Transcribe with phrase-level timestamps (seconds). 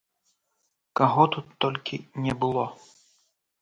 [1.01, 2.69] Каго тут толькі не было!